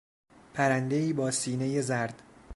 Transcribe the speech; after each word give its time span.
پرندهای 0.53 1.13
با 1.13 1.31
سینهی 1.31 1.81
زرد 1.81 2.21